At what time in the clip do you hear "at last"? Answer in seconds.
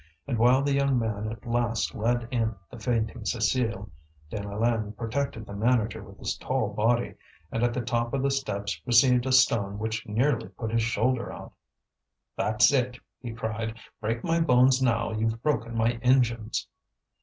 1.31-1.93